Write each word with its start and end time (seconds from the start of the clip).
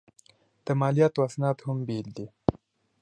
د 0.65 0.67
مالیاتو 0.79 1.19
اسناد 1.27 1.57
هم 1.65 1.77
بېل 1.87 2.07
دي. 2.17 2.27